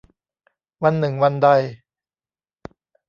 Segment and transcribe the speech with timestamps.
[0.83, 1.49] วันหนึ่งวันใด